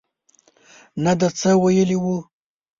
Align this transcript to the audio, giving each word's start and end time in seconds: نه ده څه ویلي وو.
نه 1.03 1.13
ده 1.19 1.27
څه 1.39 1.49
ویلي 1.63 1.97
وو. 2.03 2.17